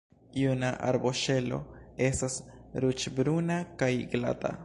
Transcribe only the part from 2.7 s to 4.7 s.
ruĝ-bruna kaj glata.